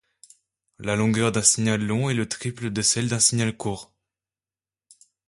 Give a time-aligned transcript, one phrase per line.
[0.79, 3.93] La longueur d'un signal long est le triple de celle d'un signal court.